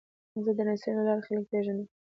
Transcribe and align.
زه 0.43 0.51
د 0.57 0.59
رسنیو 0.67 0.97
له 0.97 1.03
لارې 1.07 1.25
خلک 1.27 1.43
پیژنم. 1.51 1.87